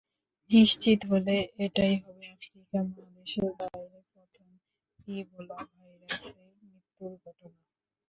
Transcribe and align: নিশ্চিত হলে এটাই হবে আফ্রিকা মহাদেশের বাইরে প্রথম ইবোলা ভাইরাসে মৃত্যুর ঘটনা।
নিশ্চিত 0.51 0.99
হলে 1.11 1.35
এটাই 1.65 1.95
হবে 2.03 2.23
আফ্রিকা 2.35 2.77
মহাদেশের 2.87 3.49
বাইরে 3.59 3.99
প্রথম 4.11 4.49
ইবোলা 5.13 5.59
ভাইরাসে 5.71 6.33
মৃত্যুর 6.63 7.11
ঘটনা। 7.23 7.61